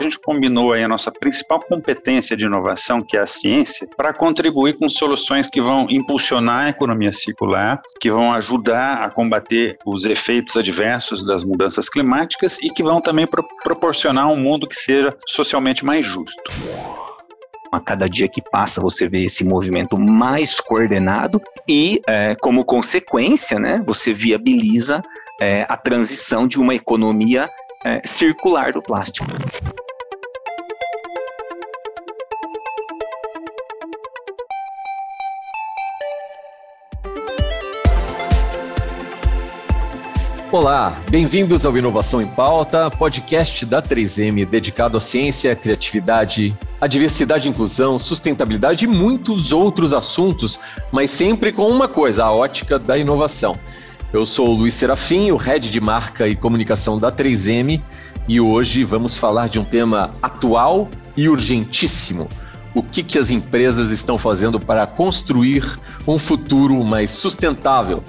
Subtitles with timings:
[0.00, 4.14] A gente combinou aí a nossa principal competência de inovação, que é a ciência, para
[4.14, 10.06] contribuir com soluções que vão impulsionar a economia circular, que vão ajudar a combater os
[10.06, 15.14] efeitos adversos das mudanças climáticas e que vão também pro proporcionar um mundo que seja
[15.26, 16.42] socialmente mais justo.
[17.70, 23.60] A cada dia que passa, você vê esse movimento mais coordenado e, é, como consequência,
[23.60, 25.02] né, você viabiliza
[25.38, 27.50] é, a transição de uma economia
[27.84, 29.26] é, circular do plástico.
[40.52, 47.48] Olá, bem-vindos ao Inovação em Pauta, podcast da 3M dedicado à ciência, criatividade, à diversidade
[47.48, 50.58] inclusão, sustentabilidade e muitos outros assuntos,
[50.90, 53.56] mas sempre com uma coisa, a ótica da inovação.
[54.12, 57.80] Eu sou o Luiz Serafim, o head de marca e comunicação da 3M,
[58.26, 62.28] e hoje vamos falar de um tema atual e urgentíssimo.
[62.74, 65.78] O que, que as empresas estão fazendo para construir
[66.08, 68.02] um futuro mais sustentável?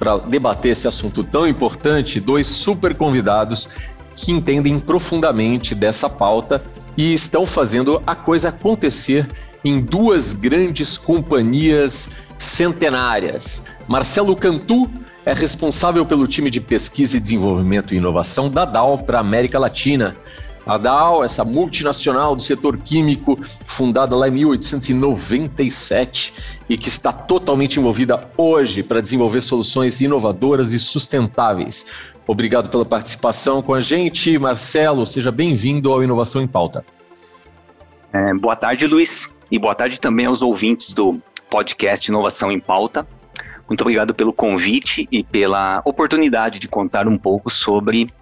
[0.00, 3.68] Para debater esse assunto tão importante, dois super convidados
[4.16, 6.64] que entendem profundamente dessa pauta
[6.96, 9.28] e estão fazendo a coisa acontecer
[9.62, 13.62] em duas grandes companhias centenárias.
[13.86, 14.90] Marcelo Cantu,
[15.24, 19.58] é responsável pelo time de pesquisa e desenvolvimento e inovação da Dow para a América
[19.58, 20.16] Latina.
[20.66, 26.34] A Dow, essa multinacional do setor químico, fundada lá em 1897
[26.68, 31.86] e que está totalmente envolvida hoje para desenvolver soluções inovadoras e sustentáveis.
[32.26, 35.06] Obrigado pela participação com a gente, Marcelo.
[35.06, 36.84] Seja bem-vindo ao Inovação em Pauta.
[38.12, 43.06] É, boa tarde, Luiz, e boa tarde também aos ouvintes do podcast Inovação em Pauta.
[43.66, 48.12] Muito obrigado pelo convite e pela oportunidade de contar um pouco sobre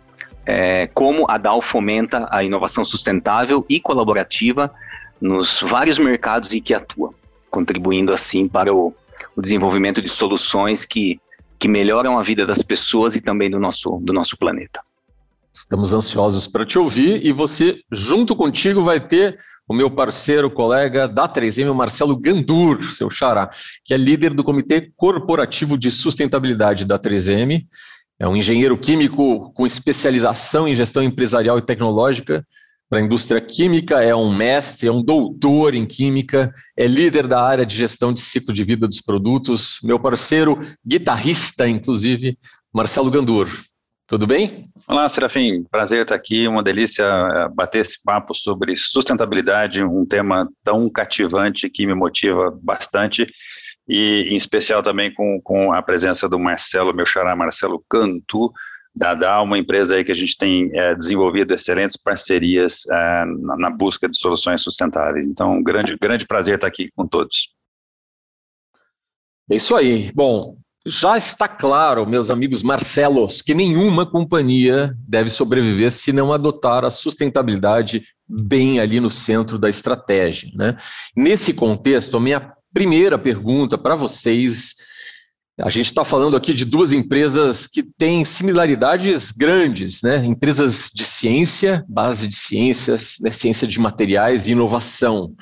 [0.51, 4.73] é, como a DAO fomenta a inovação sustentável e colaborativa
[5.21, 7.13] nos vários mercados em que atua,
[7.51, 8.95] contribuindo assim para o,
[9.37, 11.21] o desenvolvimento de soluções que,
[11.59, 14.81] que melhoram a vida das pessoas e também do nosso, do nosso planeta.
[15.55, 19.39] Estamos ansiosos para te ouvir e você, junto contigo, vai ter
[19.69, 23.51] o meu parceiro, colega da 3M, o Marcelo Gandur, seu xará,
[23.85, 27.67] que é líder do Comitê Corporativo de Sustentabilidade da 3M.
[28.21, 32.45] É um engenheiro químico com especialização em gestão empresarial e tecnológica
[32.89, 37.43] para a indústria química, é um mestre, é um doutor em química, é líder da
[37.43, 39.79] área de gestão de ciclo de vida dos produtos.
[39.85, 42.39] Meu parceiro, guitarrista, inclusive,
[42.73, 43.51] Marcelo Gandur.
[44.07, 44.71] Tudo bem?
[44.89, 45.65] Olá, Serafim.
[45.71, 46.49] Prazer estar aqui.
[46.49, 52.59] Uma delícia eh, bater esse papo sobre sustentabilidade, um tema tão cativante que me motiva
[52.63, 53.27] bastante.
[53.89, 58.53] E em especial também com, com a presença do Marcelo, meu xará Marcelo Cantu,
[58.95, 63.57] da DA, uma empresa aí que a gente tem é, desenvolvido excelentes parcerias é, na,
[63.57, 65.27] na, busca de soluções sustentáveis.
[65.27, 67.55] Então, grande, grande prazer estar aqui com todos.
[69.51, 70.11] É isso aí.
[70.13, 76.85] Bom, já está claro, meus amigos Marcelos, que nenhuma companhia deve sobreviver se não adotar
[76.85, 80.51] a sustentabilidade bem ali no centro da estratégia.
[80.55, 80.77] Né?
[81.17, 84.75] Nesse contexto, a minha primeira pergunta para vocês.
[85.61, 90.25] A gente está falando aqui de duas empresas que têm similaridades grandes, né?
[90.25, 93.33] Empresas de ciência, base de ciências, né?
[93.33, 95.35] ciência de materiais e inovação.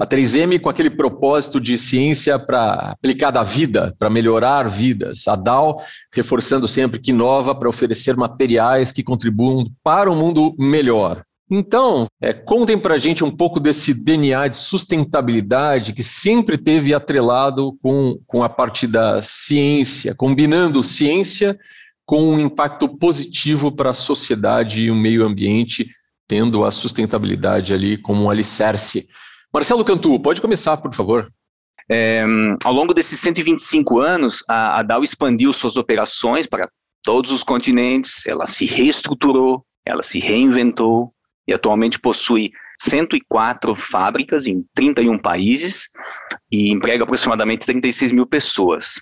[0.00, 5.28] A 3M com aquele propósito de ciência para aplicada à vida, para melhorar vidas.
[5.28, 5.80] A DAO
[6.12, 11.22] reforçando sempre que inova para oferecer materiais que contribuam para um mundo melhor.
[11.50, 16.94] Então, é, contem para a gente um pouco desse DNA de sustentabilidade que sempre teve
[16.94, 21.58] atrelado com, com a parte da ciência, combinando ciência
[22.06, 25.88] com um impacto positivo para a sociedade e o meio ambiente,
[26.26, 29.06] tendo a sustentabilidade ali como um alicerce.
[29.52, 31.30] Marcelo Cantu, pode começar, por favor.
[31.90, 32.24] É,
[32.64, 36.68] ao longo desses 125 anos, a, a Dow expandiu suas operações para
[37.02, 41.12] todos os continentes, ela se reestruturou, ela se reinventou
[41.46, 45.88] e atualmente possui 104 fábricas em 31 países
[46.50, 49.00] e emprega aproximadamente 36 mil pessoas.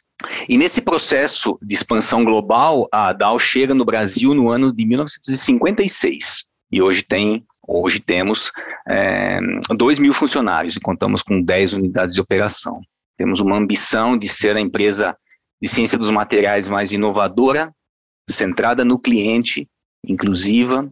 [0.48, 6.44] E nesse processo de expansão global, a Dow chega no Brasil no ano de 1956
[6.72, 8.50] e hoje tem Hoje temos
[8.88, 9.38] é,
[9.68, 12.80] 2 mil funcionários e contamos com 10 unidades de operação.
[13.16, 15.16] Temos uma ambição de ser a empresa
[15.62, 17.72] de ciência dos materiais mais inovadora,
[18.28, 19.68] centrada no cliente,
[20.04, 20.88] inclusiva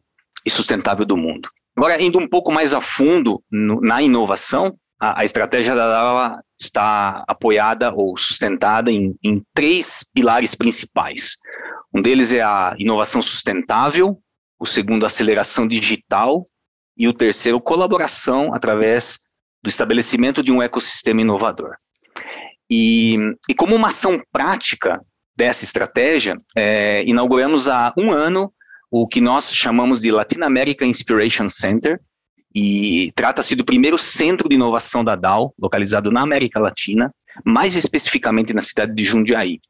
[0.49, 1.49] e sustentável do mundo.
[1.77, 6.43] Agora, indo um pouco mais a fundo no, na inovação, a, a, estratégia da DAWA
[6.59, 11.37] está apoiada ou sustentada em, em três pilares principais.
[11.95, 14.19] Um deles é a inovação sustentável,
[14.59, 16.45] o segundo, aceleração digital
[16.97, 19.21] E o terceiro, colaboração através
[19.63, 21.77] do estabelecimento de um ecossistema inovador.
[22.69, 23.17] E,
[23.49, 25.01] e como uma ação prática
[25.37, 28.53] dessa estratégia, é, inauguramos há um ano
[28.91, 32.01] o que nós chamamos de Latin America Inspiration Center,
[32.55, 37.15] e trata-se do primeiro centro de inovação da DAO, localizado na América Latina,
[37.45, 39.61] mais especificamente na cidade de Jundiaí.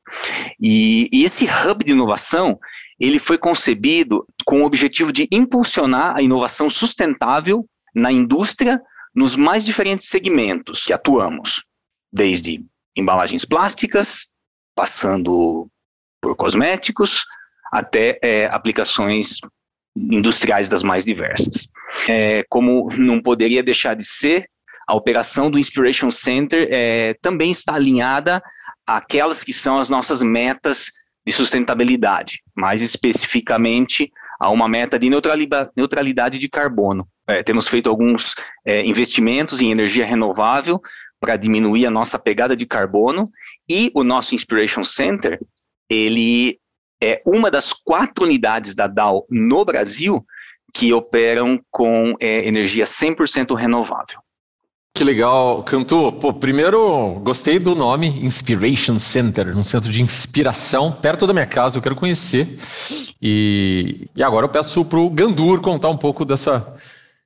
[0.60, 2.58] E, e, esse hub de inovação,
[2.98, 8.80] ele foi concebido com o objetivo de impulsionar a inovação sustentável na indústria
[9.14, 11.64] nos mais diferentes segmentos que atuamos,
[12.12, 12.64] desde
[12.96, 14.28] embalagens plásticas,
[14.74, 15.68] passando
[16.20, 17.24] por cosméticos,
[17.72, 19.38] até é, aplicações
[19.96, 21.68] industriais das mais diversas.
[22.08, 24.48] É, como não poderia deixar de ser,
[24.86, 28.42] a operação do Inspiration Center é, também está alinhada
[28.86, 30.90] àquelas que são as nossas metas
[31.26, 34.10] de sustentabilidade, mais especificamente
[34.40, 37.06] a uma meta de neutralidade de carbono.
[37.26, 40.80] É, temos feito alguns é, investimentos em energia renovável
[41.20, 43.30] para diminuir a nossa pegada de carbono
[43.68, 45.38] e o nosso Inspiration Center
[45.90, 46.58] ele
[47.00, 50.24] é uma das quatro unidades da Dow no Brasil
[50.74, 54.20] que operam com é, energia 100% renovável.
[54.94, 56.12] Que legal, Cantu.
[56.12, 61.78] Pô, primeiro, gostei do nome Inspiration Center, um centro de inspiração perto da minha casa,
[61.78, 62.58] eu quero conhecer.
[63.22, 66.74] E, e agora eu peço para o Gandur contar um pouco dessa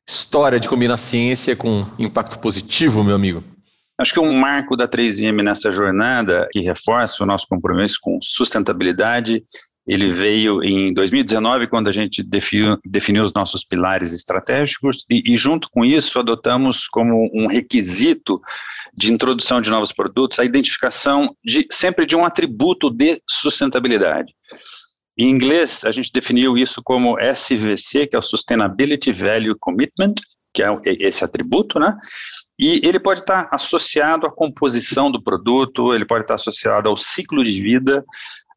[0.07, 3.43] história de combinar ciência com impacto positivo, meu amigo.
[4.03, 9.45] Acho que um marco da 3M nessa jornada, que reforça o nosso compromisso com sustentabilidade,
[9.87, 15.37] ele veio em 2019, quando a gente definiu, definiu os nossos pilares estratégicos, e, e,
[15.37, 18.41] junto com isso adotamos como um requisito
[18.93, 24.35] de introdução de novos produtos a identificação de, sempre de um atributo de sustentabilidade.
[25.17, 30.15] Em inglês, a gente definiu isso como SVC, que é o Sustainability Value Commitment,
[30.53, 31.97] que é esse atributo, né?
[32.59, 37.43] E ele pode estar associado à composição do produto, ele pode estar associado ao ciclo
[37.43, 38.05] de vida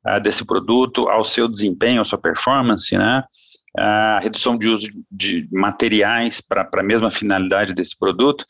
[0.08, 3.24] uh, desse produto, ao seu desempenho, à sua performance, né?
[3.78, 8.46] A redução de uso de materiais para a mesma finalidade desse produto.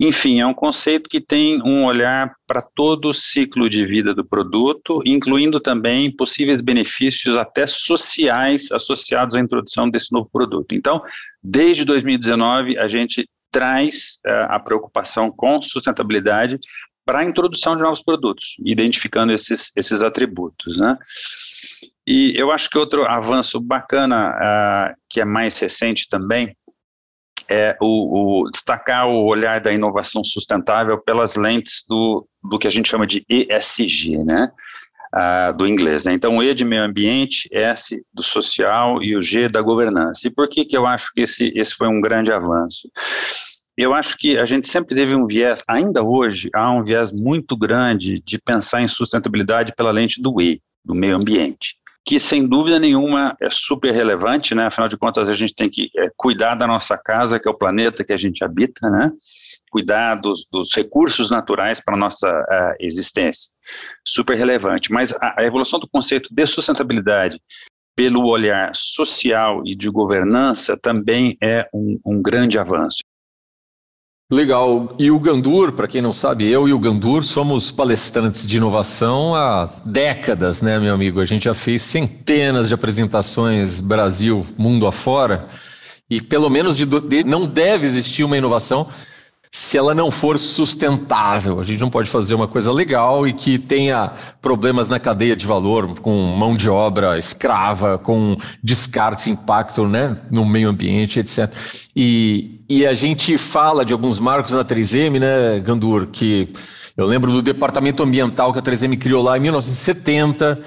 [0.00, 4.24] Enfim, é um conceito que tem um olhar para todo o ciclo de vida do
[4.24, 10.74] produto, incluindo também possíveis benefícios até sociais associados à introdução desse novo produto.
[10.74, 11.02] Então,
[11.42, 16.58] desde 2019, a gente traz uh, a preocupação com sustentabilidade
[17.04, 20.96] para a introdução de novos produtos, identificando esses, esses atributos, né?
[22.06, 26.56] E eu acho que outro avanço bacana, uh, que é mais recente também,
[27.52, 32.70] é o, o, destacar o olhar da inovação sustentável pelas lentes do, do que a
[32.70, 34.50] gente chama de ESG, né?
[35.14, 36.04] Uh, do inglês.
[36.04, 36.14] Né?
[36.14, 40.26] Então, E de meio ambiente, S do social e o G da governança.
[40.26, 42.88] E por que, que eu acho que esse, esse foi um grande avanço?
[43.76, 47.56] Eu acho que a gente sempre teve um viés, ainda hoje, há um viés muito
[47.56, 52.78] grande de pensar em sustentabilidade pela lente do E, do meio ambiente que sem dúvida
[52.78, 54.66] nenhuma é super relevante, né?
[54.66, 57.56] Afinal de contas, a gente tem que é, cuidar da nossa casa, que é o
[57.56, 59.10] planeta que a gente habita, né?
[59.70, 63.50] Cuidar dos, dos recursos naturais para a nossa uh, existência.
[64.04, 64.92] Super relevante.
[64.92, 67.40] Mas a, a evolução do conceito de sustentabilidade
[67.94, 72.98] pelo olhar social e de governança também é um, um grande avanço.
[74.32, 74.96] Legal.
[74.98, 79.34] E o Gandur, para quem não sabe, eu e o Gandur somos palestrantes de inovação
[79.34, 81.20] há décadas, né, meu amigo?
[81.20, 85.48] A gente já fez centenas de apresentações Brasil, mundo afora,
[86.08, 88.88] e pelo menos de, de, não deve existir uma inovação
[89.54, 91.60] se ela não for sustentável.
[91.60, 95.46] A gente não pode fazer uma coisa legal e que tenha problemas na cadeia de
[95.46, 101.52] valor, com mão de obra escrava, com descartes, impacto né, no meio ambiente, etc.
[101.94, 106.48] E, e a gente fala de alguns marcos na 3M, né, Gandur, que
[106.96, 110.62] eu lembro do departamento ambiental que a 3M criou lá em 1970.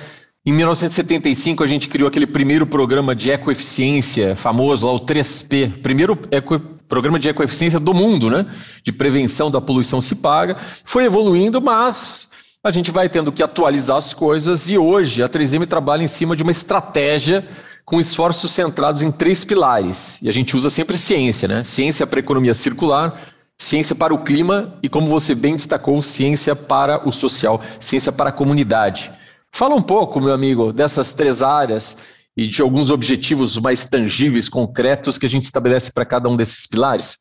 [0.48, 6.16] Em 1975, a gente criou aquele primeiro programa de ecoeficiência famoso, lá o 3P, primeiro
[6.30, 8.46] eco programa de ecoeficiência do mundo, né?
[8.84, 10.56] De prevenção da poluição se paga.
[10.84, 12.28] Foi evoluindo, mas
[12.64, 16.36] a gente vai tendo que atualizar as coisas e hoje a 3M trabalha em cima
[16.36, 17.44] de uma estratégia
[17.84, 20.22] com esforços centrados em três pilares.
[20.22, 21.64] E a gente usa sempre ciência, né?
[21.64, 23.20] Ciência para a economia circular,
[23.58, 28.30] ciência para o clima e, como você bem destacou, ciência para o social, ciência para
[28.30, 29.12] a comunidade.
[29.56, 31.98] Fala um pouco, meu amigo, dessas três áreas
[32.36, 36.68] e de alguns objetivos mais tangíveis, concretos que a gente estabelece para cada um desses
[36.68, 37.20] pilares?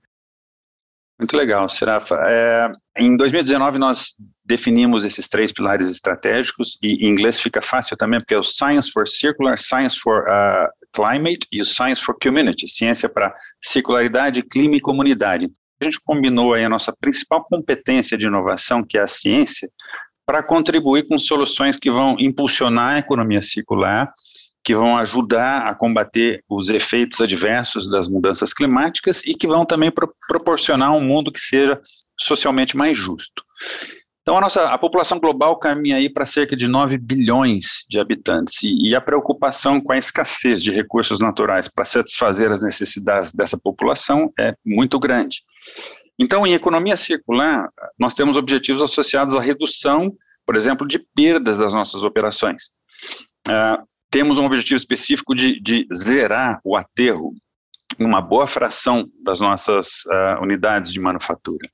[1.17, 2.17] Muito legal, Serafa.
[2.29, 8.19] É, em 2019, nós definimos esses três pilares estratégicos, e em inglês fica fácil também,
[8.19, 12.67] porque é o Science for Circular, Science for uh, Climate e o Science for Community,
[12.67, 15.49] ciência para circularidade, clima e comunidade.
[15.81, 19.71] A gente combinou aí a nossa principal competência de inovação, que é a ciência,
[20.27, 24.13] para contribuir com soluções que vão impulsionar a economia circular,
[24.65, 29.91] que vão ajudar a combater os efeitos adversos das mudanças climáticas e que vão também
[29.91, 31.79] pro proporcionar um mundo que seja
[32.19, 33.43] socialmente mais justo.
[34.23, 38.63] Então, a nossa a população global caminha aí para cerca de 9 bilhões de habitantes,
[38.63, 43.59] e, e a preocupação com a escassez de recursos naturais para satisfazer as necessidades dessa
[43.59, 45.43] população é muito grande.
[46.19, 47.69] Então, em economia circular,
[47.99, 50.13] nós temos objetivos associados à redução,
[50.47, 52.71] por exemplo, de perdas das nossas operações.
[53.49, 57.35] Uh, temos um objetivo específico de, de zerar o aterro
[57.99, 61.69] em uma boa fração das nossas uh, unidades de manufatura.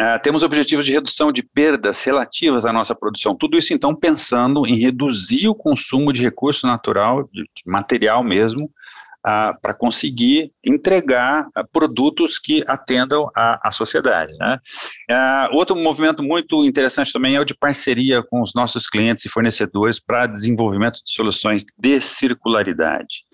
[0.00, 3.36] Uh, temos objetivos de redução de perdas relativas à nossa produção.
[3.36, 8.70] Tudo isso, então, pensando em reduzir o consumo de recurso natural, de, de material mesmo,
[9.24, 14.32] para conseguir entregar produtos que atendam à, sociedade.
[14.38, 14.58] Né?
[15.52, 19.98] outro movimento muito interessante também é o de parceria com os nossos clientes e fornecedores
[19.98, 23.24] para desenvolvimento de soluções de circularidade.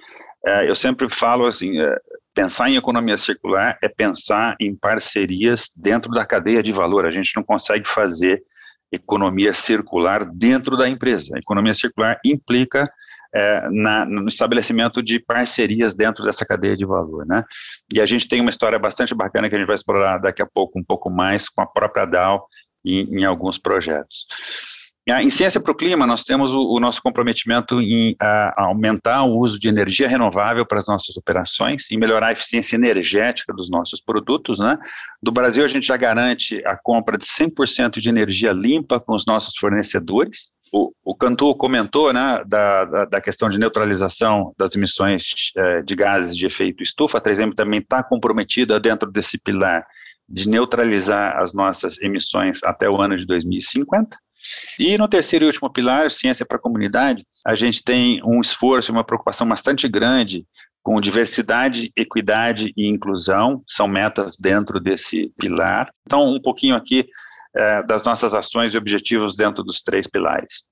[0.67, 1.73] eu sempre falo assim,
[2.33, 7.05] Pensar em economia circular é pensar em parcerias dentro da cadeia de valor.
[7.05, 8.43] A gente não consegue fazer
[8.93, 11.35] economia circular dentro da empresa.
[11.35, 12.91] A economia circular implica
[13.35, 17.45] é, na, no estabelecimento de parcerias dentro dessa cadeia de valor, né?
[17.93, 20.47] E a gente tem uma história bastante bacana que a gente vai explorar daqui a
[20.47, 22.47] pouco um pouco mais com a própria DAO
[22.85, 24.27] em, em alguns projetos.
[25.19, 29.39] Em ciência para o clima, nós temos o, o nosso comprometimento em a, aumentar o
[29.39, 34.01] uso de energia renovável para as nossas operações e melhorar a eficiência energética dos nossos
[34.01, 34.59] produtos.
[34.61, 34.79] Né?
[35.21, 39.27] Do Brasil, a gente já garante a compra de 100% de energia limpa com os
[39.27, 40.53] nossos fornecedores.
[40.73, 45.97] O, o Cantu comentou né, da, da, da, questão de neutralização das emissões eh, de
[45.97, 47.19] gases de efeito estufa.
[47.19, 49.85] A 3M também está comprometida dentro desse pilar
[50.29, 54.17] de neutralizar as nossas emissões até o ano de 2050.
[54.79, 58.93] E no terceiro e último pilar, ciência para a comunidade, a gente tem um esforço,
[58.93, 60.47] uma preocupação bastante grande
[60.83, 65.91] com diversidade, equidade e inclusão, são metas dentro desse pilar.
[66.07, 67.07] Então, um pouquinho aqui
[67.55, 70.65] é, das nossas ações e objetivos dentro dos três pilares.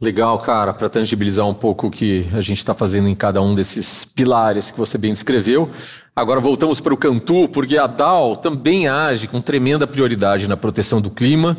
[0.00, 3.54] Legal, cara, para tangibilizar um pouco o que a gente está fazendo em cada um
[3.54, 5.70] desses pilares que você bem descreveu.
[6.14, 11.00] Agora voltamos para o Cantu, porque a DAO também age com tremenda prioridade na proteção
[11.00, 11.56] do clima,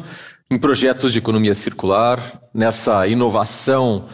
[0.51, 4.07] em projetos de economia circular, nessa inovação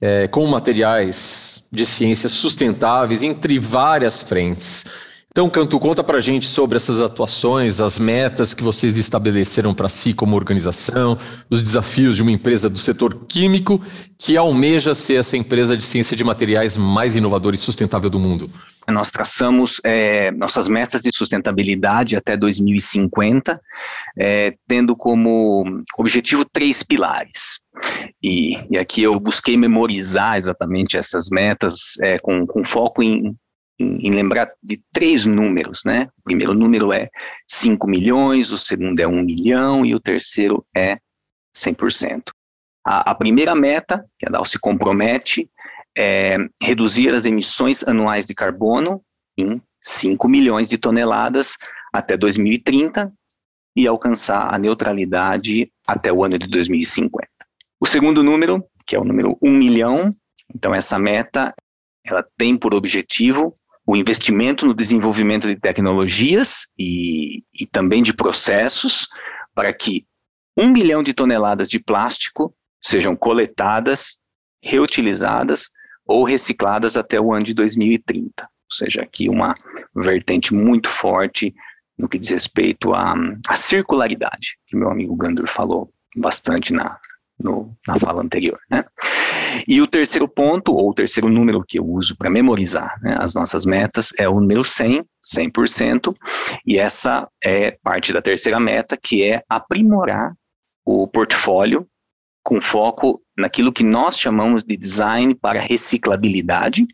[0.00, 4.84] é, com materiais de ciências sustentáveis entre várias frentes.
[5.36, 9.86] Então, Cantu, conta para a gente sobre essas atuações, as metas que vocês estabeleceram para
[9.86, 11.18] si como organização,
[11.50, 13.78] os desafios de uma empresa do setor químico
[14.18, 18.50] que almeja ser essa empresa de ciência de materiais mais inovadora e sustentável do mundo.
[18.88, 23.60] Nós traçamos é, nossas metas de sustentabilidade até 2050,
[24.18, 27.60] é, tendo como objetivo três pilares.
[28.22, 33.36] E, e, aqui eu busquei memorizar exatamente essas metas é, com, com foco em
[33.78, 36.08] em, em, lembrar de três números, né?
[36.18, 37.08] O primeiro número é
[37.48, 40.98] 5 milhões, o segundo é 1 milhão e o terceiro é
[41.54, 42.30] 100%.
[42.84, 45.50] A, a primeira meta, que a DAO se compromete,
[45.96, 49.02] é reduzir as emissões anuais de carbono
[49.36, 51.56] em 5 milhões de toneladas
[51.92, 53.12] até 2030
[53.74, 57.28] e alcançar a neutralidade até o ano de 2050.
[57.80, 60.14] O segundo número, que é o número 1 milhão,
[60.54, 61.54] então essa meta,
[62.04, 63.54] ela tem por objetivo
[63.86, 69.06] o investimento no desenvolvimento de tecnologias e, e também de processos
[69.54, 70.04] para que
[70.56, 74.18] um milhão de toneladas de plástico sejam coletadas,
[74.60, 75.70] reutilizadas
[76.04, 78.42] ou recicladas até o ano de 2030.
[78.42, 79.54] Ou seja, aqui uma
[79.94, 81.54] vertente muito forte
[81.96, 83.14] no que diz respeito à,
[83.48, 86.98] à circularidade, que meu amigo Gandur falou bastante na,
[87.38, 88.58] no, na fala anterior.
[88.70, 88.82] Né?
[89.66, 93.34] E o terceiro ponto, ou o terceiro número que eu uso para memorizar né, as
[93.34, 96.14] nossas metas, é o número 100, 100%,
[96.66, 100.34] e essa é parte da terceira meta, que é aprimorar
[100.84, 101.86] o portfólio
[102.42, 106.86] com foco naquilo que nós chamamos de design para reciclabilidade,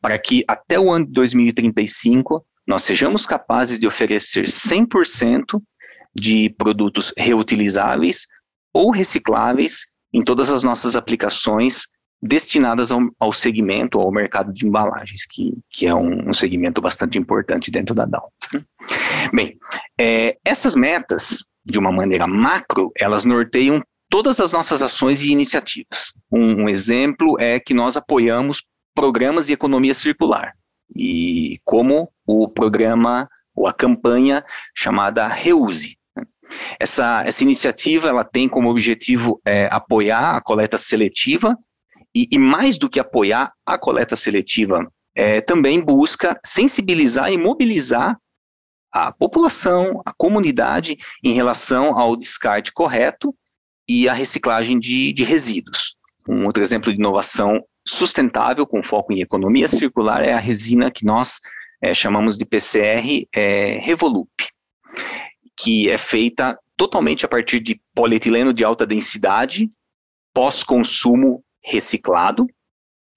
[0.00, 5.62] para que até o ano de 2035 nós sejamos capazes de oferecer 100%
[6.14, 8.26] de produtos reutilizáveis
[8.74, 11.86] ou recicláveis em todas as nossas aplicações
[12.20, 17.18] destinadas ao, ao segmento, ao mercado de embalagens, que, que é um, um segmento bastante
[17.18, 18.32] importante dentro da DAO.
[19.32, 19.58] Bem,
[20.00, 26.12] é, essas metas, de uma maneira macro, elas norteiam todas as nossas ações e iniciativas.
[26.32, 28.62] Um, um exemplo é que nós apoiamos
[28.94, 30.54] programas de economia circular,
[30.94, 35.96] e como o programa ou a campanha chamada Reuse.
[36.78, 41.56] Essa, essa iniciativa ela tem como objetivo é, apoiar a coleta seletiva
[42.14, 48.16] e, e, mais do que apoiar a coleta seletiva, é, também busca sensibilizar e mobilizar
[48.92, 53.34] a população, a comunidade em relação ao descarte correto
[53.88, 55.96] e a reciclagem de, de resíduos.
[56.28, 61.04] Um outro exemplo de inovação sustentável com foco em economia circular é a resina que
[61.04, 61.40] nós
[61.82, 64.30] é, chamamos de PCR é, Revolup,
[65.56, 69.70] que é feita totalmente a partir de polietileno de alta densidade,
[70.32, 72.46] pós-consumo reciclado.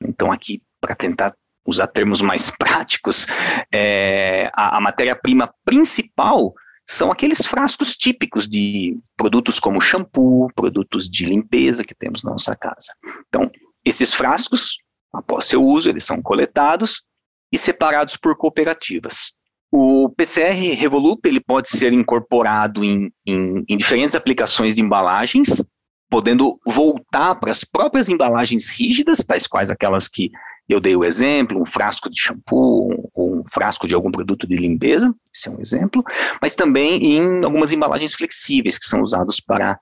[0.01, 1.34] Então, aqui, para tentar
[1.65, 3.27] usar termos mais práticos,
[3.74, 6.53] é, a, a matéria-prima principal
[6.89, 12.56] são aqueles frascos típicos de produtos como shampoo, produtos de limpeza que temos na nossa
[12.56, 12.94] casa.
[13.27, 13.51] Então,
[13.84, 14.77] esses frascos,
[15.13, 17.03] após seu uso, eles são coletados
[17.51, 19.34] e separados por cooperativas.
[19.71, 25.62] O PCR Revolup ele pode ser incorporado em, em, em diferentes aplicações de embalagens,
[26.09, 30.31] podendo voltar para as próprias embalagens rígidas, tais quais aquelas que
[30.69, 34.55] eu dei o exemplo, um frasco de shampoo ou um frasco de algum produto de
[34.55, 36.03] limpeza, esse é um exemplo,
[36.41, 39.79] mas também em algumas embalagens flexíveis que são usados para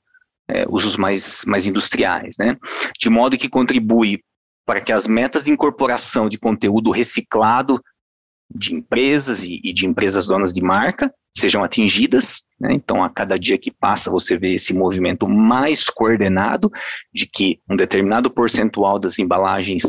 [0.48, 2.56] é, usos mais, mais industriais, né?
[3.00, 4.22] De modo que contribui
[4.66, 7.82] para que as metas de incorporação de conteúdo reciclado
[8.54, 12.44] de empresas e, e de empresas donas de marca sejam atingidas.
[12.60, 12.70] Né?
[12.74, 16.72] Então, a cada dia que passa, você vê esse movimento mais coordenado
[17.14, 19.84] de que um determinado percentual das embalagens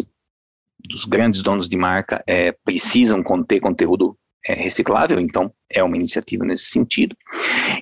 [0.89, 6.45] dos grandes donos de marca é, precisam conter conteúdo é, reciclável, então é uma iniciativa
[6.45, 7.17] nesse sentido.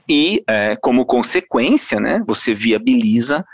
[0.08, 3.44] E, é, como consequência, né, você viabiliza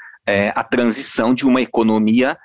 [0.55, 2.39] a transição de uma economia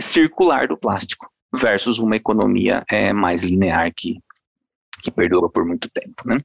[0.00, 4.18] circular do plástico versus uma economia mais linear que,
[5.00, 6.22] que perdura por muito tempo.
[6.26, 6.38] Né?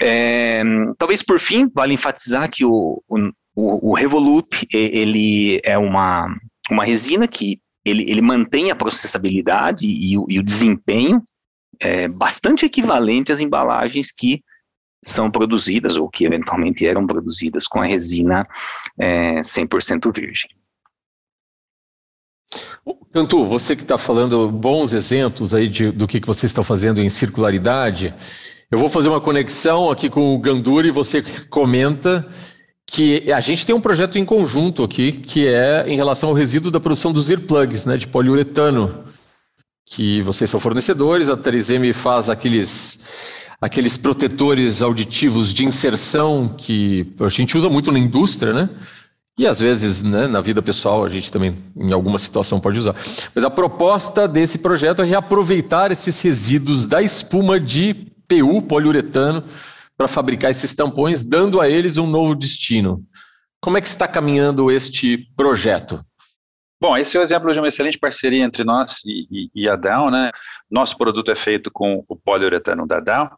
[0.00, 0.62] É,
[0.98, 6.26] talvez por fim, vale enfatizar que o, o, o Revolup ele é uma,
[6.70, 11.22] uma resina que ele, ele mantém a processabilidade e, o, e o desempenho
[11.80, 14.42] é, bastante equivalente às embalagens que
[15.02, 18.46] são produzidas ou que eventualmente eram produzidas com a resina
[18.98, 20.50] é, 100% virgem.
[23.12, 27.00] Cantu, você que está falando bons exemplos aí de, do que, que vocês estão fazendo
[27.00, 28.14] em circularidade,
[28.70, 32.24] eu vou fazer uma conexão aqui com o Ganduri você comenta
[32.86, 36.70] que a gente tem um projeto em conjunto aqui, que é em relação ao resíduo
[36.70, 39.04] da produção dos earplugs, né, de poliuretano,
[39.84, 43.00] que vocês são fornecedores, a 3M faz aqueles
[43.60, 48.70] aqueles protetores auditivos de inserção que a gente usa muito na indústria, né?
[49.38, 52.94] E às vezes, né, na vida pessoal, a gente também, em alguma situação, pode usar.
[53.34, 57.94] Mas a proposta desse projeto é reaproveitar esses resíduos da espuma de
[58.28, 59.44] PU, poliuretano,
[59.96, 63.04] para fabricar esses tampões, dando a eles um novo destino.
[63.60, 66.04] Como é que está caminhando este projeto?
[66.80, 69.76] Bom, esse é o exemplo de uma excelente parceria entre nós e, e, e a
[69.76, 70.30] Dow, né?
[70.70, 73.28] Nosso produto é feito com o poliuretano da Dow,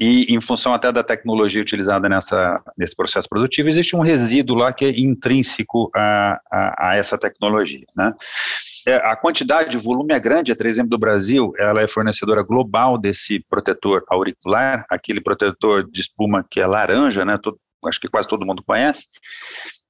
[0.00, 4.72] e em função até da tecnologia utilizada nessa, nesse processo produtivo, existe um resíduo lá
[4.72, 8.14] que é intrínseco a, a, a essa tecnologia, né?
[8.86, 12.98] É, a quantidade de volume é grande, a 3M do Brasil, ela é fornecedora global
[12.98, 18.26] desse protetor auricular, aquele protetor de espuma que é laranja, né, todo, acho que quase
[18.26, 19.06] todo mundo conhece.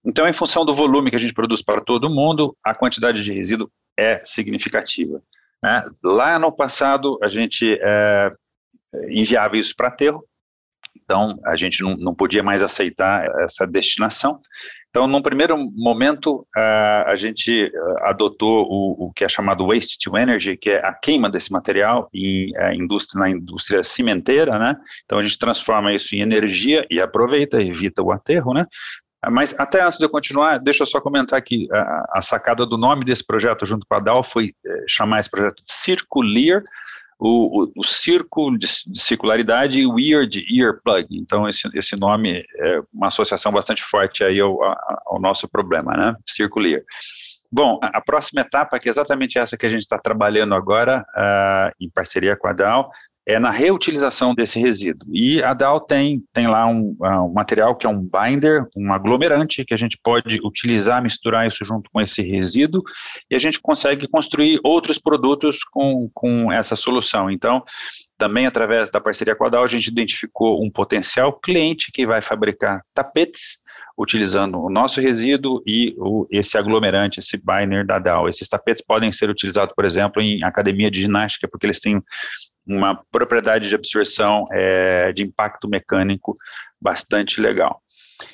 [0.04, 3.32] Então, em função do volume que a gente produz para todo mundo, a quantidade de
[3.32, 5.22] resíduo é significativa.
[5.62, 5.84] Né?
[6.04, 8.30] Lá no passado, a gente é,
[9.08, 10.22] enviava isso para aterro,
[10.96, 14.40] então a gente não, não podia mais aceitar essa destinação.
[14.92, 20.68] Então, num primeiro momento, a, gente adotou o, que é chamado waste to energy, que
[20.68, 24.76] é a queima desse material em indústria, na indústria cimenteira, né?
[25.06, 28.66] Então, a gente transforma isso em energia e aproveita, evita o aterro, né?
[29.30, 32.76] Mas até antes de eu continuar, deixa eu só comentar que a, a sacada do
[32.76, 36.62] nome desse projeto junto com a DAO foi é, chamar esse projeto de Circular,
[37.24, 41.06] o, o, o círculo de, de, circularidade e de earplug.
[41.12, 44.58] Então, esse, esse nome é uma associação bastante forte aí ao,
[45.06, 46.16] ao nosso problema, né?
[46.26, 46.80] Circular.
[47.50, 51.06] Bom, a, a, próxima etapa, que é exatamente essa que a gente está trabalhando agora,
[51.16, 52.90] uh, em parceria com a DAO,
[53.26, 55.08] é na reutilização desse resíduo.
[55.12, 58.92] E a DAO tem, tem lá um, uh, um, material que é um binder, um
[58.92, 62.82] aglomerante, que a gente pode utilizar, misturar isso junto com esse resíduo,
[63.30, 67.30] e a gente consegue construir outros produtos com, com essa solução.
[67.30, 67.62] Então,
[68.18, 72.20] também através da parceria com a DAO, a gente identificou um potencial cliente que vai
[72.20, 73.62] fabricar tapetes
[73.96, 78.28] utilizando o nosso resíduo e o, esse aglomerante, esse binder da Dow.
[78.28, 82.02] Esses tapetes podem ser utilizados, por exemplo, em academia de ginástica, porque eles têm
[82.66, 86.36] uma propriedade de absorção é, de impacto mecânico
[86.80, 87.82] bastante legal.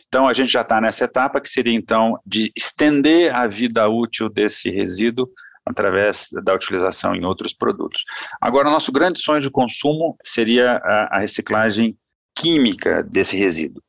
[0.07, 4.29] Então, a gente já está nessa etapa que seria, então, de estender a vida útil
[4.29, 5.29] desse resíduo
[5.65, 8.03] através da utilização em outros produtos.
[8.41, 11.97] Agora, nosso grande sonho de consumo seria a, a reciclagem
[12.35, 13.83] química desse resíduo.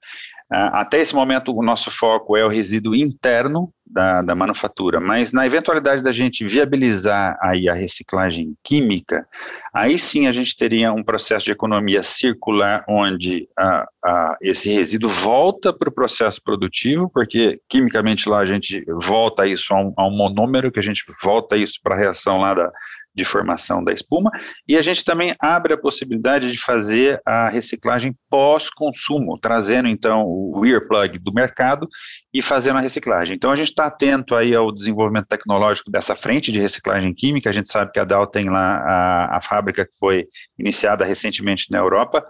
[0.51, 5.31] Ah, até esse momento, o nosso foco é o resíduo interno da, da manufatura, mas
[5.31, 9.27] na eventualidade da gente viabilizar aí a reciclagem química,
[9.73, 15.09] aí sim a gente teria um processo de economia circular onde a, a, esse resíduo
[15.09, 20.07] volta para o processo produtivo, porque quimicamente lá a gente volta isso a um, a
[20.07, 22.71] um monômero, que a gente volta isso para a reação lá da,
[23.19, 24.31] de formação da espuma,
[24.67, 30.65] e a gente também abre a possibilidade de fazer a reciclagem pós-consumo, trazendo então o
[30.65, 31.87] earplug do mercado
[32.33, 33.35] e fazendo a reciclagem.
[33.35, 37.53] Então a gente está atento aí ao desenvolvimento tecnológico dessa frente de reciclagem química, a
[37.53, 40.25] gente sabe que a Dow tem lá a, a fábrica que foi
[40.57, 42.25] iniciada recentemente na Europa,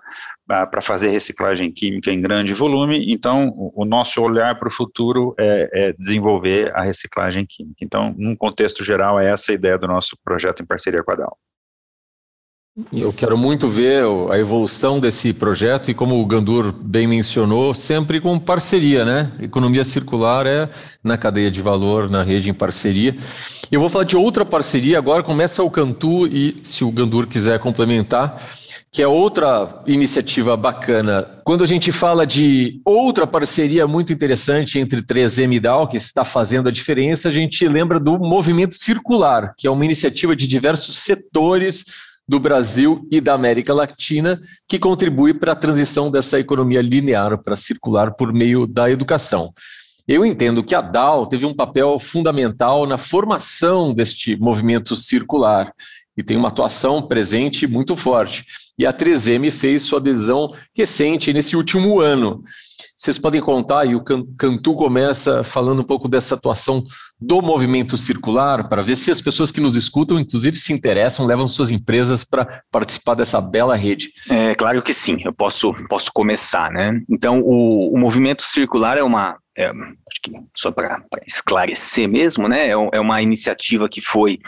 [0.50, 5.36] para fazer reciclagem química em grande volume, então o, o nosso olhar para o futuro
[5.38, 7.78] é, é, desenvolver a reciclagem química.
[7.84, 11.16] Então, num contexto geral, é essa a ideia do nosso projeto em parceria com a
[11.16, 11.38] Dow.
[12.94, 18.22] Eu quero muito ver a evolução desse projeto e, como o Gandur bem mencionou, sempre
[18.22, 19.32] com parceria, né?
[19.42, 20.70] Economia circular é
[21.04, 23.16] na cadeia de valor, na rede em parceria.
[23.72, 27.60] Eu vou falar de outra parceria agora, começa o Cantu e, se o Gandur quiser
[27.60, 28.42] complementar,
[28.92, 31.42] que é outra iniciativa bacana.
[31.44, 36.26] Quando a gente fala de outra parceria muito interessante entre 3M e Dow, que está
[36.26, 40.96] fazendo a diferença, a gente lembra do Movimento Circular, que é uma iniciativa de diversos
[40.98, 41.86] setores
[42.28, 47.56] do Brasil e da América Latina, que contribui para a transição dessa economia linear para
[47.56, 49.52] circular por meio da educação.
[50.08, 55.72] Eu entendo que a Dow teve um papel fundamental na formação deste movimento circular
[56.18, 58.44] e tem uma atuação presente muito forte.
[58.80, 62.42] E a 3M fez sua adesão recente, nesse último ano.
[62.96, 66.86] Vocês podem contar, e o Cantu começa falando um pouco dessa atuação
[67.20, 71.46] do movimento circular, para ver se as pessoas que nos escutam, inclusive, se interessam, levam
[71.46, 74.14] suas empresas para participar dessa bela rede.
[74.30, 77.02] É claro que sim, eu posso, posso começar, né?
[77.10, 82.68] Então, o, o movimento circular é uma, é, acho que só para esclarecer mesmo, né,
[82.68, 84.40] é, é, uma iniciativa que foi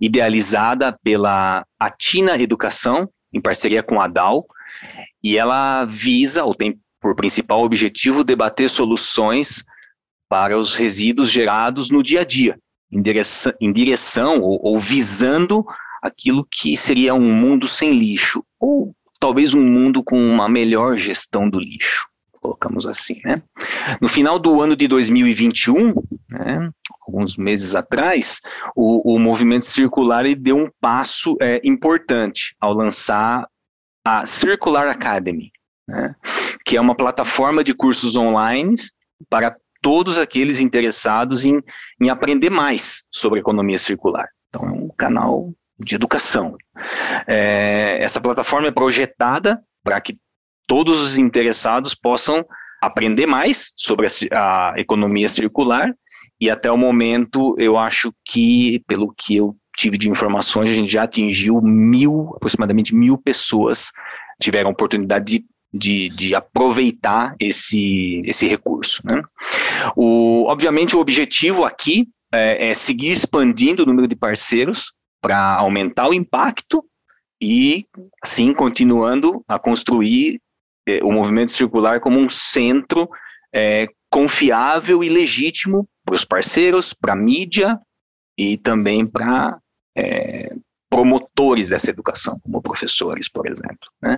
[0.00, 4.46] idealizada pela Atina Educação, em parceria com a DAO,
[5.22, 9.64] e ela visa, ou tem por principal objetivo, debater soluções
[10.28, 12.58] para os resíduos gerados no dia a dia,
[12.92, 15.64] em direção, em direção ou, ou visando
[16.02, 21.48] aquilo que seria um mundo sem lixo, ou talvez um mundo com uma melhor gestão
[21.48, 23.36] do lixo colocamos assim, né?
[24.00, 25.94] No final do ano de 2021,
[26.30, 26.70] né,
[27.10, 28.40] alguns meses atrás,
[28.76, 33.48] o, o movimento circular deu um passo é, importante ao lançar
[34.04, 35.50] a Circular Academy,
[35.88, 36.14] né,
[36.64, 38.74] que é uma plataforma de cursos online
[39.28, 41.60] para todos aqueles interessados em,
[42.00, 44.28] em aprender mais sobre economia circular.
[44.48, 46.56] Então, é um canal de educação.
[47.26, 50.18] É, essa plataforma é projetada para que
[50.66, 52.44] todos os interessados possam
[52.80, 55.94] aprender mais sobre a, a economia circular
[56.40, 60.92] e até o momento eu acho que, pelo que eu tive de informações, a gente
[60.92, 63.90] já atingiu mil, aproximadamente mil pessoas
[64.40, 69.02] tiveram oportunidade de, de, de aproveitar esse, esse recurso.
[69.04, 69.22] Né?
[69.94, 76.08] O, obviamente, o objetivo aqui é, é seguir expandindo o número de parceiros para aumentar
[76.08, 76.84] o impacto
[77.40, 77.86] e,
[78.22, 80.40] assim, continuando a construir
[80.88, 83.08] é, o movimento circular como um centro
[83.54, 87.78] é, confiável e legítimo para os parceiros, para a mídia
[88.36, 89.58] e também para
[89.96, 90.54] é,
[90.90, 93.88] promotores dessa educação, como professores, por exemplo.
[94.02, 94.16] Né?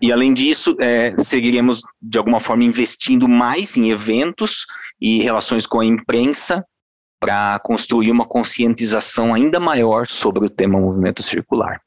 [0.00, 4.64] E, além disso, é, seguiremos, de alguma forma, investindo mais em eventos
[5.00, 6.64] e relações com a imprensa
[7.20, 11.80] para construir uma conscientização ainda maior sobre o tema movimento circular.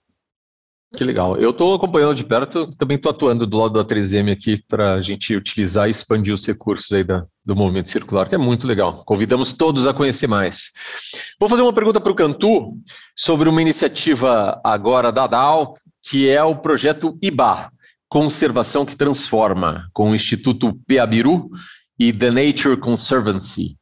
[0.95, 1.37] Que legal.
[1.37, 5.01] Eu estou acompanhando de perto, também estou atuando do lado da 3M aqui para a
[5.01, 9.03] gente utilizar e expandir os recursos aí da, do movimento circular, que é muito legal.
[9.05, 10.71] Convidamos todos a conhecer mais.
[11.39, 12.73] Vou fazer uma pergunta para o Cantu
[13.15, 17.71] sobre uma iniciativa agora da DAO, que é o projeto IBA,
[18.07, 21.49] Conservação que Transforma, com o Instituto Peabiru
[21.99, 23.77] e The Nature Conservancy.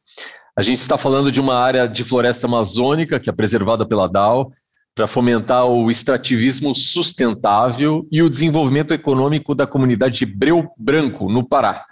[0.54, 4.52] A gente está falando de uma área de floresta amazônica que é preservada pela DAO,
[4.98, 11.84] para fomentar o extrativismo sustentável e o desenvolvimento econômico da comunidade Breu Branco, no Pará.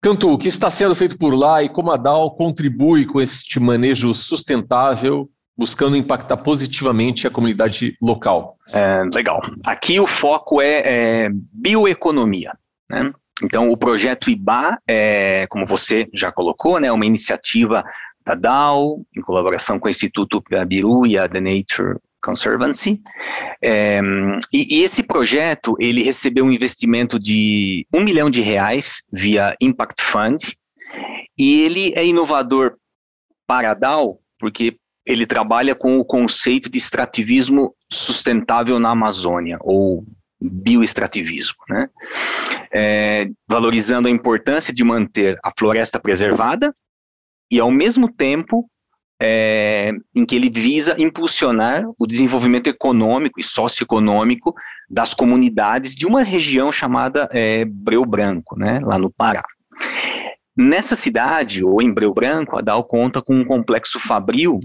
[0.00, 3.58] Cantu, o que está sendo feito por lá e como a DAO contribui com este
[3.58, 8.56] manejo sustentável, buscando impactar positivamente a comunidade local?
[8.68, 9.40] É, legal.
[9.64, 12.52] Aqui o foco é, é bioeconomia.
[12.88, 13.12] Né?
[13.42, 17.82] Então, o projeto IBA, é, como você já colocou, né, uma iniciativa
[18.24, 23.00] da DAO, em colaboração com o Instituto Piabiru e a The Nature Conservancy.
[23.62, 24.00] É,
[24.52, 30.02] e, e, esse projeto, ele recebeu um investimento de um milhão de reais via Impact
[30.02, 30.56] Fund,
[31.38, 32.76] e ele é inovador
[33.46, 40.04] para a DAO, porque ele trabalha com o conceito de extrativismo sustentável na Amazônia, ou
[40.40, 41.88] bioextrativismo, né?
[42.72, 46.74] É, valorizando a importância de manter a floresta preservada
[47.50, 48.68] e, ao mesmo tempo,
[49.20, 54.54] é, em que ele visa impulsionar o desenvolvimento econômico e socioeconômico
[54.88, 59.42] das comunidades de uma região chamada é, Breu Branco, né, lá no Pará.
[60.56, 64.58] Nessa cidade, ou em Breu Branco, a DAO conta com um complexo fabril,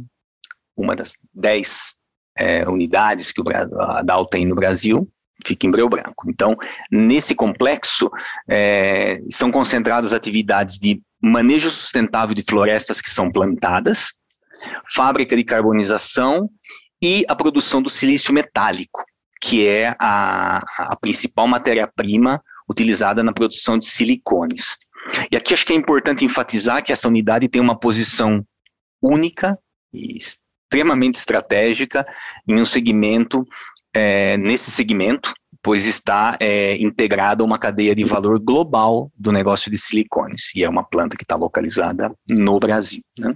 [0.76, 1.98] uma das dez
[2.38, 5.08] é, unidades que a DAO tem no Brasil,
[5.44, 6.30] fica em Breu Branco.
[6.30, 6.56] Então,
[6.92, 8.10] nesse complexo,
[8.48, 14.14] é, estão concentradas atividades de manejo sustentável de florestas que são plantadas,
[14.94, 16.50] fábrica de carbonização
[17.02, 19.04] e a produção do silício metálico,
[19.42, 24.78] que é a, a principal matéria-prima utilizada na produção de silicones.
[25.32, 28.46] E aqui acho que é importante enfatizar que essa unidade tem uma posição
[29.02, 29.58] única
[29.94, 32.06] e extremamente estratégica
[32.48, 33.46] em um segmento,
[33.96, 39.72] é, nesse segmento, pois está é, integrada a uma cadeia de valor global do negócio
[39.72, 43.02] de silicones, e é uma planta que está localizada no Brasil.
[43.18, 43.36] Né?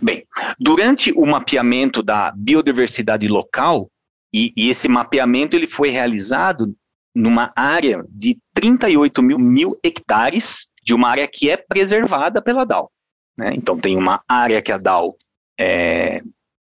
[0.00, 0.24] Bem,
[0.58, 3.90] durante o mapeamento da biodiversidade local,
[4.32, 6.74] e, e, esse mapeamento ele foi realizado
[7.14, 12.90] numa área de 38 mil, mil hectares, de uma área que é preservada pela DAO.
[13.36, 13.52] Né?
[13.54, 15.16] Então, tem uma área que a DAO
[15.58, 16.22] é,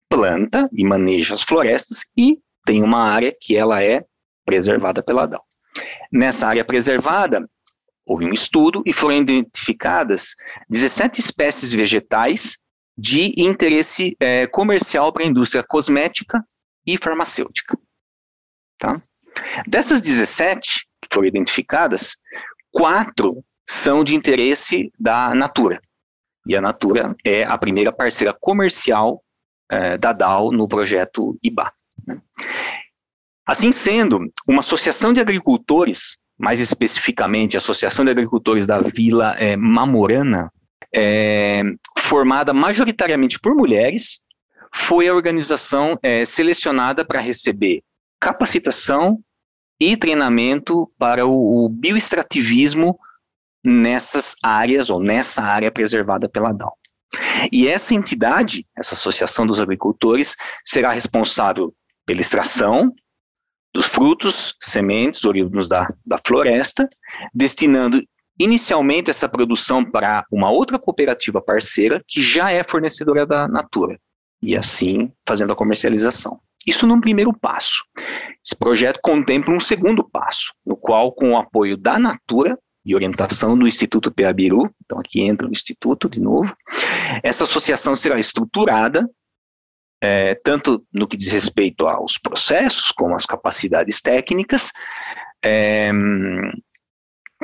[0.08, 4.04] planta e maneja as florestas, e tem uma área que ela é
[4.44, 5.44] preservada pela DAO.
[6.12, 7.48] Nessa área preservada,
[8.06, 10.34] houve um estudo e foram identificadas
[10.68, 12.58] 17 espécies vegetais
[12.96, 16.44] de interesse é, comercial para a indústria cosmética
[16.86, 17.76] e farmacêutica.
[18.78, 19.00] Tá?
[19.66, 22.16] Dessas 17 que foram identificadas,
[22.70, 25.80] quatro são de interesse da Natura.
[26.46, 29.22] E a Natura é a primeira parceira comercial
[29.70, 31.72] é, da DAO no projeto IBA.
[33.46, 39.56] Assim sendo, uma associação de agricultores, mais especificamente a Associação de Agricultores da Vila é,
[39.56, 40.50] Mamorana,
[40.94, 41.62] é,
[41.98, 44.20] formada majoritariamente por mulheres,
[44.74, 47.82] foi a organização é, selecionada para receber
[48.20, 49.20] capacitação
[49.80, 52.98] e treinamento para o, o bioextrativismo
[53.62, 56.76] nessas áreas ou nessa área preservada pela DAO.
[57.52, 61.74] E essa entidade, essa Associação dos Agricultores, será responsável
[62.06, 62.92] pela extração,
[63.74, 66.88] dos frutos, sementes oriundos da, da floresta,
[67.34, 68.00] destinando
[68.38, 73.98] inicialmente essa produção para uma outra cooperativa parceira que já é fornecedora da Natura,
[74.42, 76.40] e assim fazendo a comercialização.
[76.66, 77.84] Isso num primeiro passo.
[78.44, 83.58] Esse projeto contempla um segundo passo, no qual, com o apoio da Natura e orientação
[83.58, 86.54] do Instituto Peabiru, então aqui entra o Instituto de novo,
[87.22, 89.08] essa associação será estruturada
[90.04, 94.70] é, tanto no que diz respeito aos processos, como às capacidades técnicas,
[95.42, 95.90] é,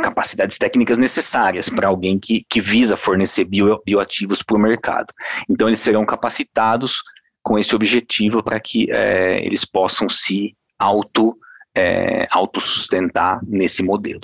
[0.03, 5.13] capacidades técnicas necessárias para alguém que, que visa fornecer bio, bioativos para o mercado.
[5.49, 7.03] Então, eles serão capacitados
[7.43, 11.35] com esse objetivo para que é, eles possam se auto,
[11.75, 14.21] é, autossustentar nesse modelo.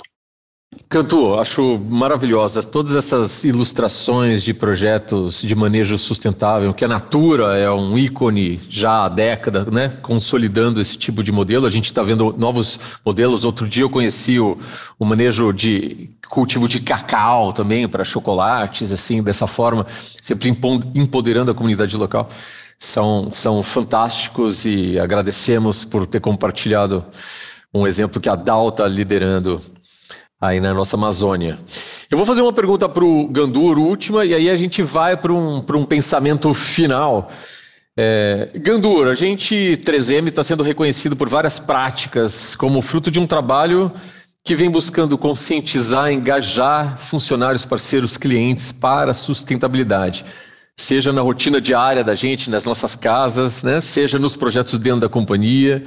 [0.89, 7.69] Cantu, acho maravilhosas todas essas ilustrações de projetos de manejo sustentável, que a Natura é
[7.71, 11.65] um ícone já há década, né, consolidando esse tipo de modelo.
[11.65, 13.45] A gente está vendo novos modelos.
[13.45, 14.57] Outro dia eu conheci o,
[14.99, 19.85] o manejo de cultivo de cacau também para chocolates, assim, dessa forma,
[20.21, 22.29] sempre empoderando a comunidade local.
[22.77, 27.05] São, são fantásticos e agradecemos por ter compartilhado
[27.73, 29.61] um exemplo que a DAO está liderando
[30.39, 31.59] aí na nossa Amazônia.
[32.09, 35.33] Eu vou fazer uma pergunta para o Gandur, última, e aí a gente vai para
[35.33, 37.31] um, um pensamento final.
[37.97, 43.25] É, Gandur, a gente, 3M, está sendo reconhecido por várias práticas como fruto de um
[43.25, 43.91] trabalho
[44.43, 50.23] que vem buscando conscientizar, engajar funcionários, parceiros, clientes para a sustentabilidade.
[50.77, 53.79] Seja na rotina diária da gente, nas nossas casas, né?
[53.81, 55.83] seja nos projetos dentro da companhia,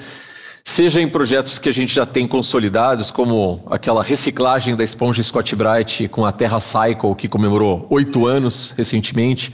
[0.65, 5.55] seja em projetos que a gente já tem consolidados, como aquela reciclagem da esponja Scott
[5.57, 9.53] Bright com a Terra Cycle, que comemorou oito anos recentemente,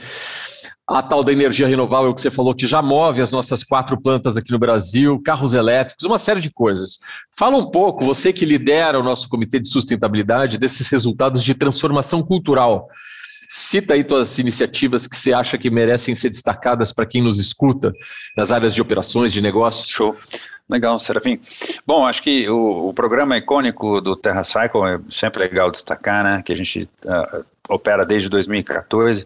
[0.88, 4.36] a tal da energia renovável que você falou, que já move as nossas quatro plantas
[4.36, 6.98] aqui no Brasil, carros elétricos, uma série de coisas.
[7.36, 12.22] Fala um pouco, você que lidera o nosso Comitê de Sustentabilidade, desses resultados de transformação
[12.22, 12.86] cultural.
[13.48, 17.92] Cita aí tuas iniciativas que você acha que merecem ser destacadas para quem nos escuta
[18.36, 19.88] nas áreas de operações, de negócios.
[19.88, 20.16] Show.
[20.68, 21.40] Legal, Serafim.
[21.86, 26.42] Bom, acho que o, o programa icônico do Terra Cycle é sempre legal destacar, né?
[26.44, 29.24] Que a gente uh, opera desde 2014.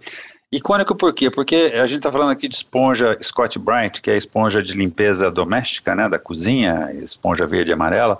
[0.52, 1.30] Icônico por quê?
[1.30, 4.72] Porque a gente está falando aqui de esponja Scott Bright, que é a esponja de
[4.72, 8.18] limpeza doméstica, né, da cozinha, esponja verde e amarela,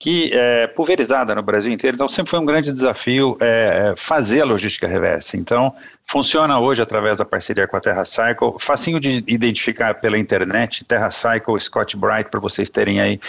[0.00, 4.40] que é pulverizada no Brasil inteiro, então sempre foi um grande desafio é, é, fazer
[4.40, 5.36] a logística reversa.
[5.36, 5.74] Então,
[6.06, 11.10] funciona hoje através da parceria com a Terra Cycle, facinho de identificar pela internet, Terra
[11.10, 13.20] Cycle, Scott Bright, para vocês terem aí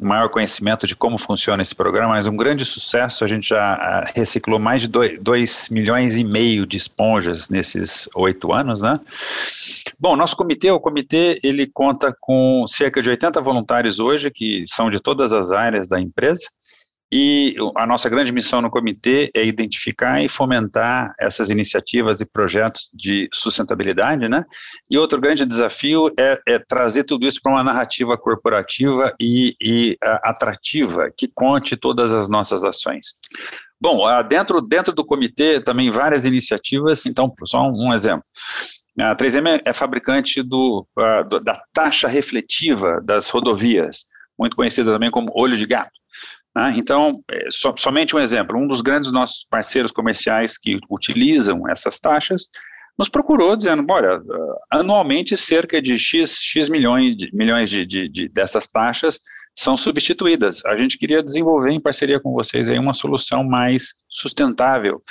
[0.00, 4.10] maior conhecimento de como funciona esse programa, mas um grande sucesso, a gente já ah,
[4.14, 8.98] reciclou mais de 2 milhões e meio de esponjas nesses oito anos, né?
[9.98, 14.90] Bom, nosso comitê, o comitê, ele conta com cerca de 80 voluntários hoje, que são
[14.90, 16.48] de todas as áreas da empresa,
[17.12, 22.88] e a nossa grande missão no comitê é identificar e fomentar essas iniciativas e projetos
[22.94, 24.44] de sustentabilidade, né?
[24.88, 29.96] E outro grande desafio é, é trazer tudo isso para uma narrativa corporativa e, e
[30.22, 33.16] atrativa, que conte todas as nossas ações.
[33.80, 38.24] Bom, dentro, dentro do comitê também várias iniciativas, então, só um, exemplo.
[38.98, 40.86] A 3M é fabricante do,
[41.28, 44.04] do, da taxa refletiva das rodovias,
[44.38, 45.99] muito conhecida também como olho de gato.
[46.54, 46.74] Né?
[46.76, 51.98] Então, é, so, somente um exemplo, um dos grandes nossos parceiros comerciais que utilizam essas
[51.98, 52.48] taxas
[52.98, 54.20] nos procurou dizendo, olha,
[54.70, 59.20] anualmente cerca de X, X milhões, de, milhões de, de, de, dessas taxas
[59.54, 60.62] são substituídas.
[60.66, 65.02] A gente queria desenvolver em parceria com vocês aí uma solução mais sustentável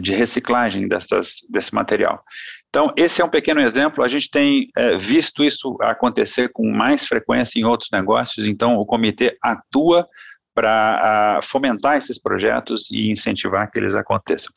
[0.00, 2.22] de reciclagem dessas, desse material.
[2.68, 4.04] Então, esse é um pequeno exemplo.
[4.04, 8.86] A gente tem é, visto isso acontecer com mais frequência em outros negócios, então o
[8.86, 10.06] comitê atua
[10.54, 14.52] para fomentar esses projetos e incentivar que eles aconteçam.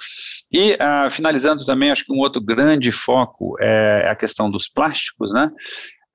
[0.52, 0.78] E,
[1.10, 5.50] finalizando também, acho que um outro grande foco é a questão dos plásticos, né?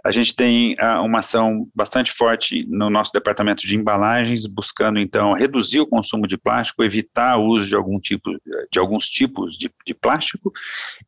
[0.05, 5.35] A gente tem uh, uma ação bastante forte no nosso departamento de embalagens, buscando então
[5.35, 8.31] reduzir o consumo de plástico, evitar o uso de algum tipo
[8.71, 10.53] de alguns tipos de, de plástico.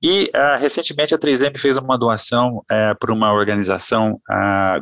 [0.02, 4.20] E uh, recentemente a 3M fez uma doação uh, para uma organização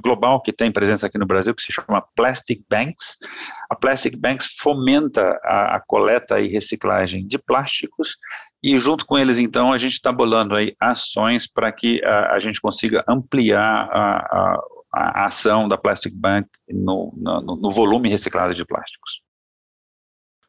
[0.03, 3.19] global que tem presença aqui no Brasil, que se chama Plastic Banks.
[3.69, 8.17] A Plastic Banks fomenta a, a coleta e reciclagem de plásticos
[8.63, 12.41] e junto com eles, então, a gente está bolando aí ações para que a, a,
[12.41, 14.61] gente consiga ampliar a, a,
[14.95, 19.23] a, ação da Plastic Bank no, no, no volume reciclado de plásticos.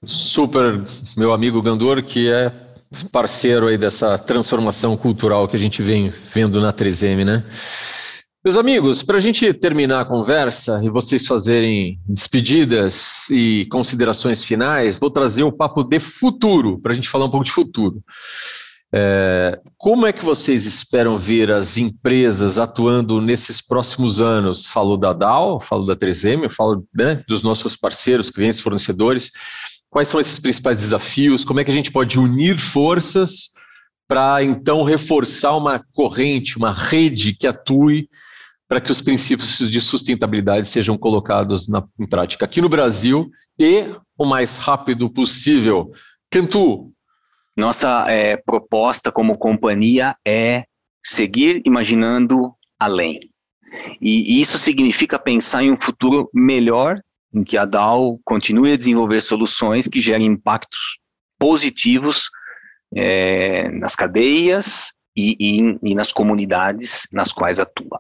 [0.04, 0.84] Super,
[1.15, 2.52] meu amigo Gandor, que é
[3.12, 7.45] parceiro aí dessa transformação cultural que a gente vem vendo na 3M, né?
[8.43, 14.97] Meus amigos, para a gente terminar a conversa e vocês fazerem despedidas e considerações finais,
[14.97, 18.04] vou trazer o papo de futuro, para a gente falar um pouco de futuro.
[18.91, 24.65] É, como é que vocês esperam ver as empresas atuando nesses próximos anos?
[24.65, 29.30] Falo da DAO, falo da 3M, falo né, dos nossos parceiros, clientes, fornecedores.
[29.88, 31.45] Quais são esses principais desafios?
[31.45, 33.51] Como é que a gente pode unir forças
[34.08, 38.10] para então reforçar uma corrente, uma rede que atue
[38.71, 43.29] para que os princípios de sustentabilidade sejam colocados na, em prática aqui no Brasil
[43.60, 45.91] e o mais rápido possível.
[46.31, 46.89] Cantu.
[47.57, 50.63] Nossa é, proposta como companhia é
[51.05, 53.19] seguir imaginando além.
[53.99, 57.01] E isso significa pensar em um futuro melhor,
[57.34, 60.97] em que a DAO continue a desenvolver soluções que gerem impactos
[61.38, 62.29] positivos
[62.95, 67.99] é, nas cadeias e, e, e nas comunidades nas quais atua.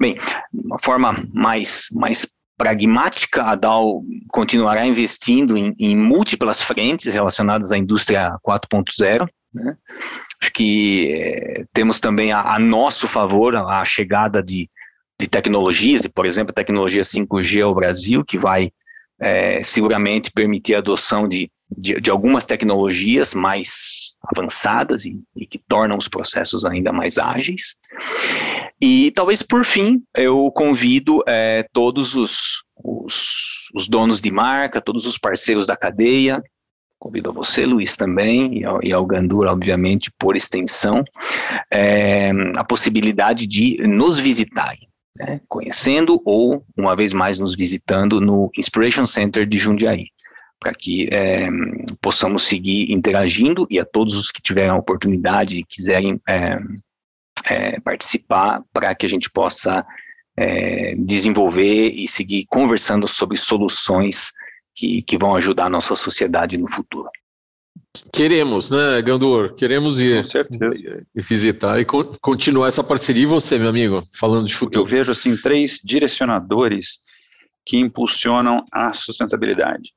[0.00, 0.14] Bem,
[0.52, 7.72] de uma forma mais, mais pragmática, a Dow continuará investindo em, em múltiplas frentes relacionadas
[7.72, 9.28] à indústria 4.0.
[9.52, 9.76] Né?
[10.40, 14.68] Acho que é, temos também a, a, nosso favor a, chegada de,
[15.20, 18.70] de tecnologias, por exemplo, a tecnologia 5G ao Brasil, que vai
[19.20, 25.58] é, seguramente permitir a adoção de, de, de, algumas tecnologias mais avançadas e, e, que
[25.58, 27.76] tornam os processos ainda mais ágeis.
[28.80, 35.06] E talvez por fim eu convido é, todos os, os, os, donos de marca, todos
[35.06, 36.42] os parceiros da cadeia,
[36.98, 41.02] convido a você, Luiz, também, e ao, e ao Gandur, obviamente, por extensão,
[41.72, 44.88] é, a possibilidade de nos visitarem.
[45.18, 50.06] né, conhecendo ou, uma vez mais, nos visitando no Inspiration Center de Jundiaí,
[50.62, 51.48] para que é,
[52.00, 56.56] possamos seguir interagindo e a todos os que tiverem a oportunidade e quiserem é,
[57.46, 59.84] é, participar, para que a gente possa
[60.36, 64.30] é, desenvolver e seguir conversando sobre soluções
[64.72, 67.10] que, que vão ajudar a nossa sociedade no futuro.
[68.12, 69.56] Queremos, né, Gandor?
[69.56, 71.04] Queremos ir Com certeza.
[71.12, 73.24] e visitar e continuar essa parceria.
[73.24, 74.82] E você, meu amigo, falando de futuro?
[74.82, 77.00] Eu vejo assim três direcionadores
[77.66, 79.90] que impulsionam a sustentabilidade.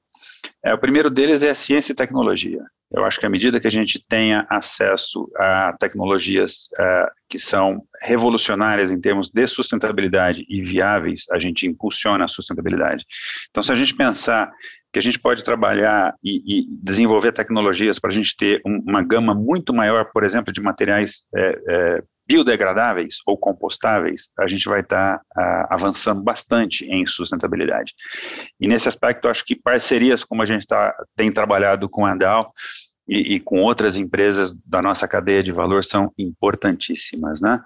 [0.65, 2.59] É, o primeiro deles é ciência e tecnologia.
[2.91, 7.83] Eu acho que à medida que a gente tenha acesso a tecnologias uh, que são
[8.01, 13.05] revolucionárias em termos de sustentabilidade e viáveis, a gente impulsiona a sustentabilidade.
[13.49, 14.51] Então, se a gente pensar
[14.91, 19.03] que a gente pode trabalhar e, e desenvolver tecnologias para a gente ter um, uma
[19.03, 24.81] gama muito maior, por exemplo, de materiais é, é, biodegradáveis ou compostáveis, a gente vai
[24.81, 27.93] estar tá, avançando bastante em sustentabilidade.
[28.59, 32.51] E nesse aspecto, acho que parcerias como a gente tá, tem trabalhado com a Dow
[33.07, 37.61] e, e, com outras empresas da nossa cadeia de valor são importantíssimas, né?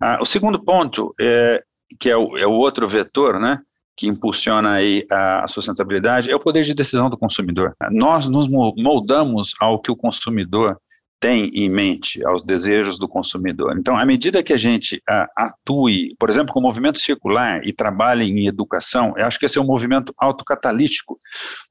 [0.00, 1.62] Ah, o segundo ponto, é,
[1.98, 3.60] que é o, é o outro vetor, né?
[3.96, 7.74] que impulsiona aí a sustentabilidade é o poder de decisão do consumidor.
[7.90, 10.78] Nós nos moldamos ao que o consumidor
[11.18, 13.76] tem em mente aos desejos do consumidor.
[13.78, 17.72] Então, à medida que a gente uh, atue, por exemplo, com o movimento circular e
[17.72, 21.18] trabalhe em educação, eu acho que esse é um movimento autocatalítico.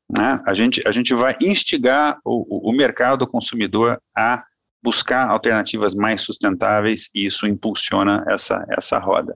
[0.10, 0.42] Né?
[0.46, 4.44] A, gente, a gente vai instigar o, o mercado consumidor a
[4.84, 9.36] buscar alternativas mais sustentáveis e isso impulsiona essa, essa roda.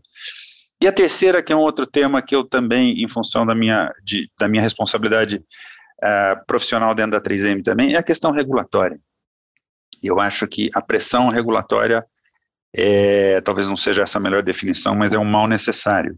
[0.82, 3.92] E a terceira, que é um outro tema que eu também, em função da minha,
[4.04, 9.00] de, da minha responsabilidade uh, profissional dentro da 3M também, é a questão regulatória.
[10.02, 12.06] Eu acho que a pressão regulatória
[12.76, 16.16] é, talvez não seja essa a melhor definição, mas é um mal necessário.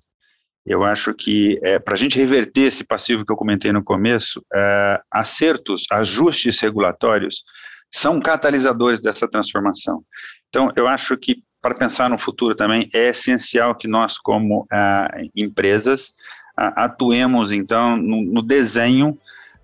[0.65, 4.45] Eu acho que é, para a gente reverter esse passivo que eu comentei no começo,
[4.53, 7.43] é, acertos, ajustes regulatórios
[7.89, 10.03] são catalisadores dessa transformação.
[10.49, 15.27] Então, eu acho que para pensar no futuro também é essencial que nós, como é,
[15.35, 16.13] empresas,
[16.55, 19.17] atuemos então no, no desenho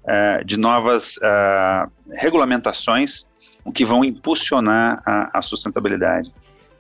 [0.08, 3.27] é, de novas é, regulamentações
[3.68, 6.32] o que vão impulsionar a, a sustentabilidade.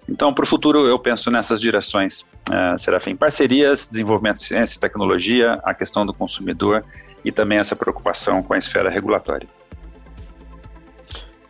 [0.07, 3.13] Então, para o futuro, eu penso nessas direções, uh, Serafim.
[3.13, 6.85] Parcerias, desenvolvimento de ciência e tecnologia, a questão do consumidor
[7.25, 9.49] e também essa preocupação com a esfera regulatória.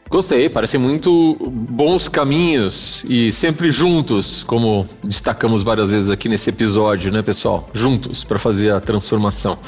[0.09, 7.11] Gostei, parecem muito bons caminhos e sempre juntos, como destacamos várias vezes aqui nesse episódio,
[7.11, 7.69] né, pessoal?
[7.73, 9.59] Juntos para fazer a transformação.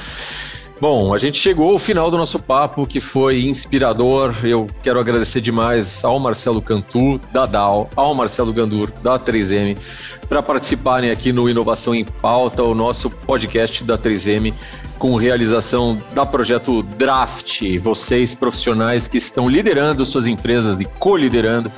[0.81, 4.33] Bom, a gente chegou ao final do nosso papo, que foi inspirador.
[4.45, 9.77] Eu quero agradecer demais ao Marcelo Cantu, da DAO, ao Marcelo Gandur, da 3M,
[10.29, 14.53] para participarem aqui no Inovação em Pauta, o nosso podcast da 3M,
[14.97, 17.61] com realização da projeto Draft.
[17.81, 21.69] Vocês, profissionais que estão liderando suas empresas e co-liderando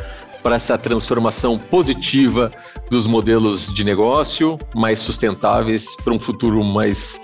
[0.43, 2.51] para essa transformação positiva
[2.91, 7.19] dos modelos de negócio mais sustentáveis para um futuro mais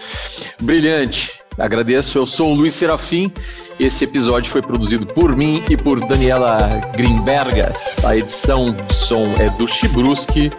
[0.60, 1.47] brilhante.
[1.58, 3.32] Agradeço, eu sou o Luiz Serafim.
[3.80, 8.04] Esse episódio foi produzido por mim e por Daniela Grimbergas.
[8.06, 10.50] A edição de som é do Chibruski.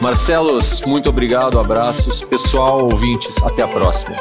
[0.00, 2.20] Marcelos, muito obrigado, abraços.
[2.20, 4.16] Pessoal, ouvintes, até a próxima.